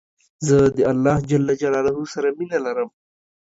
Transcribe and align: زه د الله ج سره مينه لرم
زه 0.47 0.57
د 0.75 0.77
الله 0.91 1.17
ج 1.29 1.31
سره 2.13 2.29
مينه 2.37 2.57
لرم 2.65 2.89